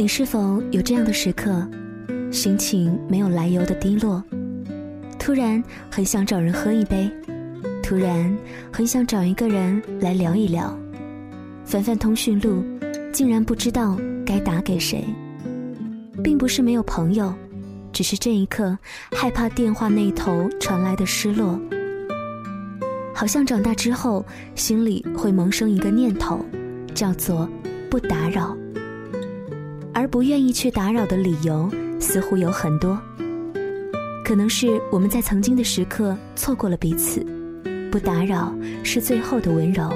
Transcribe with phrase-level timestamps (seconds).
[0.00, 1.68] 你是否有这样的时刻，
[2.30, 4.22] 心情没有来由的低落，
[5.18, 5.60] 突然
[5.90, 7.10] 很想找人喝一杯，
[7.82, 8.32] 突然
[8.72, 10.78] 很想找一个人来聊一聊，
[11.64, 12.62] 翻翻通讯录，
[13.12, 15.04] 竟然不知道该打给谁。
[16.22, 17.34] 并不是没有朋友，
[17.92, 18.78] 只是这一刻
[19.10, 21.60] 害怕电话那头传来的失落。
[23.12, 26.38] 好像长大之后，心里会萌生一个念头，
[26.94, 27.50] 叫做
[27.90, 28.56] 不打扰。
[29.98, 32.96] 而不愿意去打扰的理由似乎有很多，
[34.24, 37.26] 可能是我们在曾经的时刻错过了彼此，
[37.90, 39.90] 不打扰是最后的温柔；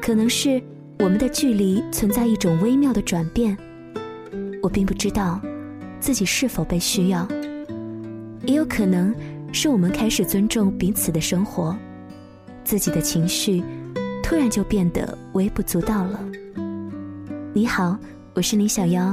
[0.00, 0.58] 可能是
[1.00, 3.54] 我们的距离存在一种微妙的转变，
[4.62, 5.38] 我并不知道
[6.00, 7.28] 自己是否被需要；
[8.46, 9.14] 也有可能
[9.52, 11.76] 是我们开始尊重彼此的生活，
[12.64, 13.62] 自己的情绪
[14.22, 16.18] 突然就变得微不足道了。
[17.52, 17.94] 你好。
[18.38, 19.12] 我是李小妖，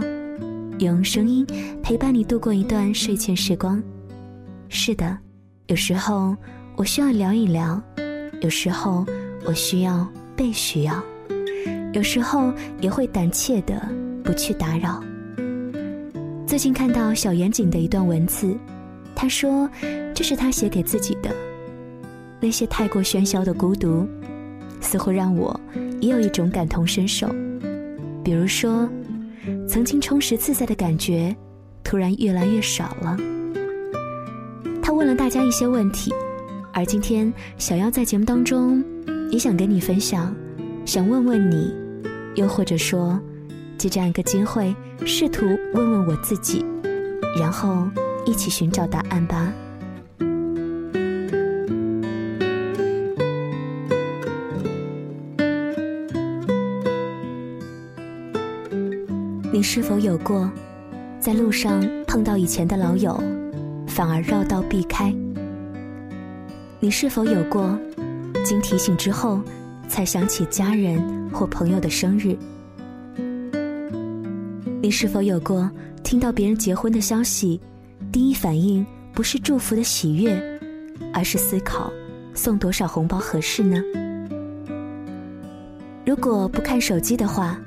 [0.77, 1.43] 用声音
[1.81, 3.81] 陪伴你度过一段睡前时光。
[4.69, 5.17] 是的，
[5.65, 6.37] 有时候
[6.75, 7.81] 我需要聊一聊，
[8.41, 9.03] 有时候
[9.43, 11.03] 我需要被需要，
[11.93, 13.89] 有时候也会胆怯的
[14.23, 15.03] 不去打扰。
[16.45, 18.55] 最近看到小严谨的一段文字，
[19.15, 19.67] 他说
[20.13, 21.35] 这是他写给自己的。
[22.39, 24.07] 那些太过喧嚣的孤独，
[24.81, 25.59] 似乎让我
[25.99, 27.27] 也有一种感同身受。
[28.23, 28.87] 比如说。
[29.67, 31.35] 曾经充实自在的感觉，
[31.83, 33.17] 突然越来越少了。
[34.81, 36.13] 他问了大家一些问题，
[36.73, 38.83] 而今天小妖在节目当中
[39.31, 40.35] 也想跟你分享，
[40.85, 41.73] 想问问你，
[42.35, 43.19] 又或者说
[43.77, 46.63] 借这样一个机会，试图问问我自己，
[47.39, 47.87] 然后
[48.25, 49.51] 一起寻找答案吧。
[59.65, 60.49] 是否有过，
[61.19, 63.21] 在路上碰到以前的老友，
[63.87, 65.13] 反而绕道避开？
[66.79, 67.77] 你是否有过，
[68.43, 69.41] 经提醒之后，
[69.87, 72.37] 才想起家人或朋友的生日？
[74.83, 75.69] 你是否有过，
[76.03, 77.59] 听到别人结婚的消息，
[78.11, 80.39] 第一反应不是祝福的喜悦，
[81.11, 81.91] 而是思考
[82.35, 83.81] 送多少红包合适呢？
[86.05, 87.59] 如果不看手机的话。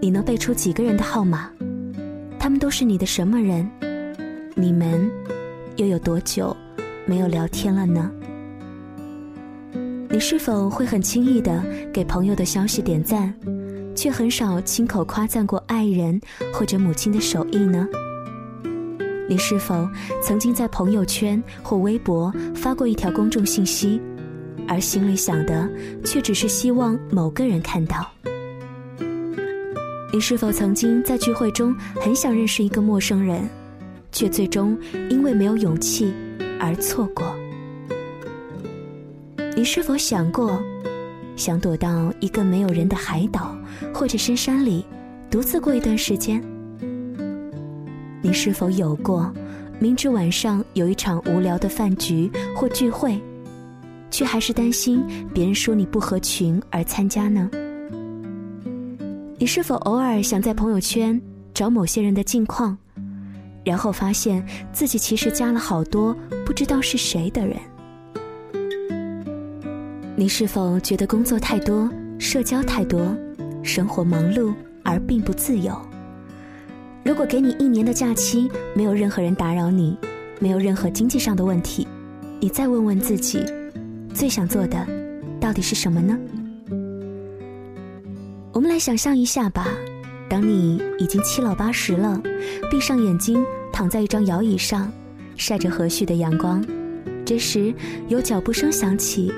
[0.00, 1.50] 你能背出几个人的号码？
[2.38, 3.68] 他们都是你的什么人？
[4.54, 5.10] 你们
[5.76, 6.56] 又有多久
[7.06, 8.10] 没有聊天了呢？
[10.08, 11.62] 你是否会很轻易的
[11.92, 13.34] 给朋友的消息点赞，
[13.94, 16.20] 却很少亲口夸赞过爱人
[16.52, 17.86] 或者母亲的手艺呢？
[19.28, 19.88] 你是否
[20.22, 24.00] 曾经在朋友圈或微博发过一条公众信息，
[24.68, 25.68] 而心里想的
[26.04, 28.08] 却只是希望某个人看到？
[30.12, 33.48] 你是否曾经在聚会中很想认识一个陌生人，
[34.12, 34.78] 却最终
[35.10, 36.14] 因为没有勇气
[36.60, 37.34] 而错过？
[39.56, 40.62] 你是否想过，
[41.34, 43.56] 想躲到一个没有人的海岛
[43.92, 44.86] 或者深山里，
[45.28, 46.42] 独自过一段时间？
[48.22, 49.30] 你是否有过，
[49.78, 53.20] 明知晚上有一场无聊的饭局或聚会，
[54.10, 55.02] 却还是担心
[55.34, 57.50] 别人说你不合群而参加呢？
[59.38, 61.20] 你是否偶尔想在朋友圈
[61.52, 62.76] 找某些人的近况，
[63.62, 64.42] 然后发现
[64.72, 66.16] 自己其实加了好多
[66.46, 67.58] 不知道是谁的人？
[70.16, 71.86] 你是否觉得工作太多、
[72.18, 73.14] 社交太多、
[73.62, 75.78] 生活忙碌而并不自由？
[77.04, 79.98] 如果给你一年的假期，没有任何人打扰你，
[80.40, 81.86] 没有任何经济上的问题，
[82.40, 83.44] 你再问问自己，
[84.14, 84.86] 最想做的
[85.38, 86.18] 到底是什么呢？
[88.56, 89.68] 我们来想象一下吧，
[90.30, 92.18] 当你已经七老八十了，
[92.70, 94.90] 闭上眼睛躺在一张摇椅上，
[95.36, 96.64] 晒着和煦的阳光，
[97.22, 97.74] 这时
[98.08, 99.30] 有脚步声响起，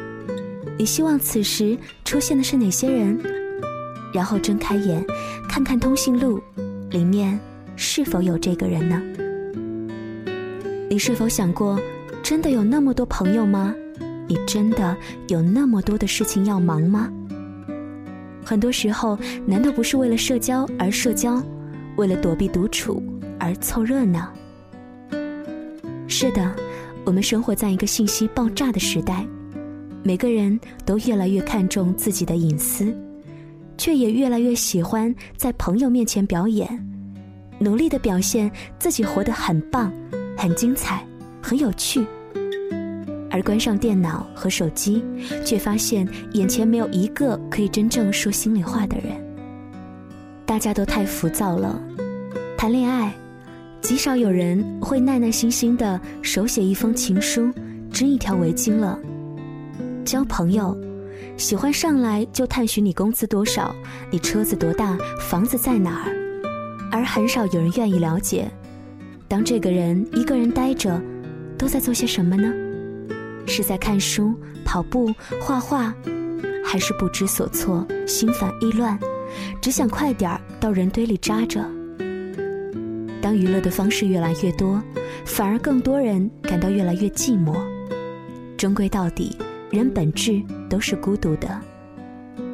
[0.78, 3.18] 你希望此时出现的是哪些人？
[4.14, 5.04] 然后睁开眼，
[5.48, 6.40] 看看通讯录，
[6.88, 7.36] 里面
[7.74, 9.02] 是否有这个人呢？
[10.88, 11.76] 你是否想过，
[12.22, 13.74] 真的有那么多朋友吗？
[14.28, 17.10] 你真的有那么多的事情要忙吗？
[18.48, 21.42] 很多时候，难道不是为了社交而社交，
[21.96, 23.02] 为了躲避独处
[23.38, 24.32] 而凑热闹？
[26.06, 26.56] 是的，
[27.04, 29.22] 我们生活在一个信息爆炸的时代，
[30.02, 32.90] 每个人都越来越看重自己的隐私，
[33.76, 36.66] 却也越来越喜欢在朋友面前表演，
[37.58, 39.92] 努力的表现自己活得很棒、
[40.34, 41.06] 很精彩、
[41.42, 42.02] 很有趣。
[43.38, 45.04] 而关上电脑和手机，
[45.44, 49.14] 却发现眼前没有一个可以真正说心里话的人。
[50.44, 51.80] 大家都太浮躁了。
[52.56, 53.14] 谈恋爱，
[53.80, 57.48] 极少有人会耐耐心心的手写一封情书，
[57.92, 58.98] 织一条围巾了。
[60.04, 60.76] 交朋友，
[61.36, 63.72] 喜欢上来就探寻你工资多少，
[64.10, 66.12] 你车子多大，房子在哪儿，
[66.90, 68.50] 而很少有人愿意了解，
[69.28, 71.00] 当这个人一个人呆着，
[71.56, 72.52] 都在做些什么呢？
[73.48, 74.34] 是在看书、
[74.64, 75.94] 跑步、画画，
[76.64, 78.98] 还是不知所措、心烦意乱，
[79.60, 81.64] 只想快点儿到人堆里扎着？
[83.20, 84.80] 当娱乐的方式越来越多，
[85.24, 87.56] 反而更多人感到越来越寂寞。
[88.56, 89.36] 终归到底。
[89.70, 91.60] 人本质都是孤独的，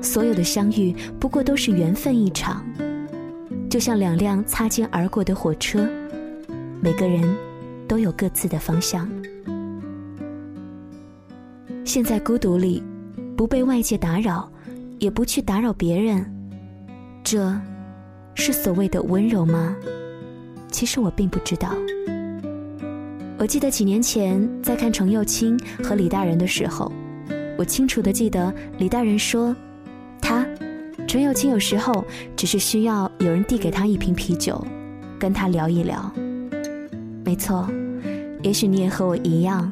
[0.02, 2.66] 所有的相遇不过都是缘分一场，
[3.70, 5.88] 就像两辆擦肩而过的火车，
[6.80, 7.22] 每个人
[7.86, 9.08] 都有各自的方向。
[11.84, 12.82] 现在孤独里，
[13.36, 14.50] 不被外界打扰，
[14.98, 16.24] 也不去打扰别人，
[17.22, 17.54] 这，
[18.34, 19.76] 是所谓的温柔吗？
[20.70, 21.74] 其实我并不知道。
[23.38, 26.90] 我记得几年前在看程又青和李大人的时候。
[27.56, 29.54] 我清楚的记得李大人说
[30.20, 30.44] ：“他，
[31.06, 32.04] 程又青有时候
[32.34, 34.60] 只是需要有人递给他一瓶啤酒，
[35.20, 36.10] 跟他聊一聊。
[37.24, 37.68] 没错，
[38.42, 39.70] 也许你也和我一样，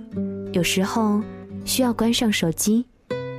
[0.53, 1.21] 有时候
[1.65, 2.85] 需要关上手机，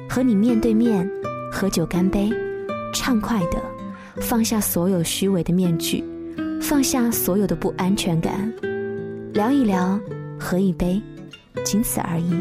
[0.10, 1.10] 和你面对面
[1.52, 2.30] 喝酒干杯，
[2.94, 3.62] 畅快的
[4.22, 6.04] 放下所有虚伪的面具，
[6.62, 8.52] 放下所有的不安全感，
[9.34, 10.00] 聊一聊，
[10.40, 11.02] 喝一杯，
[11.64, 12.32] 仅此而已，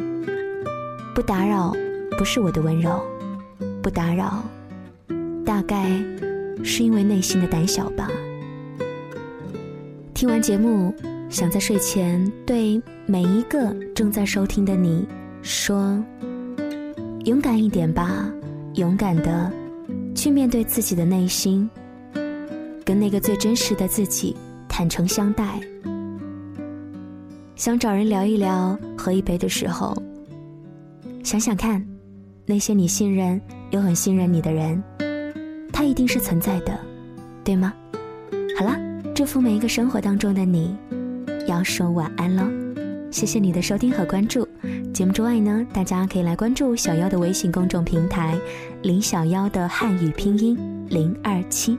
[1.15, 1.73] 不打扰。”
[2.19, 3.03] 不是我的温柔，
[3.83, 4.45] 不打扰，
[5.45, 5.89] 大概
[6.63, 8.09] 是因为内心的胆小吧。
[10.13, 10.95] 听完节目，
[11.31, 15.05] 想在睡前对每一个正在收听的你
[15.43, 16.03] 说：
[17.25, 18.33] 勇敢一点吧，
[18.75, 19.53] 勇敢的
[20.15, 21.69] 去面对自己的内心，
[22.85, 24.37] 跟那个最真实的自己
[24.69, 25.61] 坦诚相待。
[27.57, 30.01] 想找人聊一聊，喝一杯的时候，
[31.23, 31.85] 想想看。
[32.45, 33.41] 那些你信任
[33.71, 34.83] 又很信任你的人，
[35.73, 36.77] 他一定是存在的，
[37.45, 37.73] 对吗？
[38.59, 38.77] 好了，
[39.15, 40.77] 祝福每一个生活当中的你，
[41.47, 42.43] 要说晚安喽！
[43.13, 44.47] 谢谢你的收听和关注。
[45.03, 48.39] 节目之外呢，大家可以来关注小妖的微信公众平台
[48.85, 50.57] “林小妖”的汉语拼音
[50.89, 51.77] 零二七，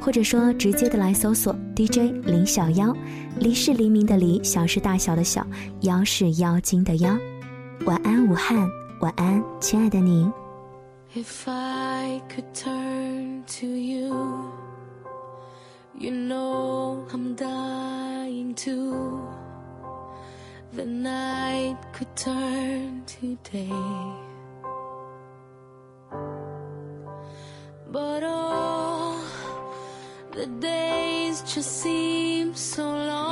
[0.00, 2.94] 或者说直接的来搜索 DJ 林小妖，
[3.36, 5.44] 黎是黎明的黎，小是大小的小，
[5.80, 7.18] 妖是妖精的妖。
[7.84, 8.56] 晚安，武汉。
[9.00, 10.30] 晚安，亲爱的你。
[11.16, 14.14] If I could turn to you,
[15.98, 19.31] you know I'm dying to.
[20.74, 23.68] The night could turn to day.
[27.90, 29.22] But oh,
[30.30, 33.31] the days just seem so long.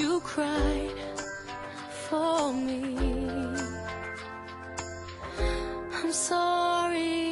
[0.00, 1.00] You cried
[2.06, 2.96] for me.
[5.92, 7.27] I'm sorry.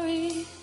[0.00, 0.59] sorry.